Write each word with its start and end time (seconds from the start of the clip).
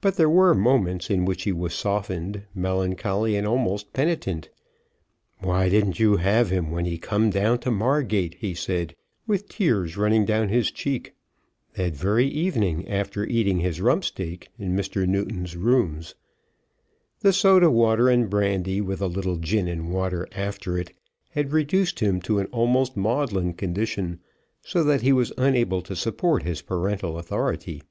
But 0.00 0.14
there 0.14 0.30
were 0.30 0.54
moments 0.54 1.10
in 1.10 1.24
which 1.24 1.42
he 1.42 1.50
was 1.52 1.74
softened, 1.74 2.44
melancholy, 2.54 3.34
and 3.34 3.44
almost 3.44 3.92
penitent. 3.92 4.50
"Why 5.40 5.68
didn't 5.68 5.98
you 5.98 6.18
have 6.18 6.50
him 6.50 6.70
when 6.70 6.84
he 6.84 6.96
come 6.96 7.30
down 7.30 7.58
to 7.58 7.72
Margate," 7.72 8.34
he 8.34 8.54
said, 8.54 8.94
with 9.26 9.48
the 9.48 9.52
tears 9.54 9.96
running 9.96 10.24
down 10.24 10.48
his 10.48 10.70
cheek, 10.70 11.14
that 11.72 11.96
very 11.96 12.28
evening 12.28 12.86
after 12.86 13.24
eating 13.26 13.58
his 13.58 13.80
rump 13.80 14.04
steak 14.04 14.48
in 14.60 14.76
Mr. 14.76 15.08
Newton's 15.08 15.56
rooms. 15.56 16.14
The 17.18 17.32
soda 17.32 17.68
water 17.68 18.08
and 18.08 18.30
brandy, 18.30 18.80
with 18.80 19.00
a 19.02 19.08
little 19.08 19.38
gin 19.38 19.66
and 19.66 19.90
water 19.92 20.28
after 20.30 20.78
it, 20.78 20.92
had 21.30 21.50
reduced 21.50 21.98
him 21.98 22.20
to 22.20 22.38
an 22.38 22.46
almost 22.52 22.96
maudlin 22.96 23.54
condition, 23.54 24.20
so 24.60 24.84
that 24.84 25.00
he 25.02 25.12
was 25.12 25.32
unable 25.36 25.82
to 25.82 25.96
support 25.96 26.44
his 26.44 26.62
parental 26.62 27.18
authority. 27.18 27.82